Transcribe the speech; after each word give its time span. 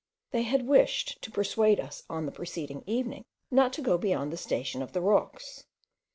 They 0.31 0.41
had 0.41 0.65
wished 0.65 1.21
to 1.21 1.29
persuade 1.29 1.79
us 1.79 2.01
on 2.09 2.25
the 2.25 2.31
preceding 2.31 2.83
evening 2.87 3.23
not 3.51 3.71
to 3.73 3.83
go 3.83 3.99
beyond 3.99 4.33
the 4.33 4.35
station 4.37 4.81
of 4.81 4.93
the 4.93 5.01
rocks. 5.01 5.65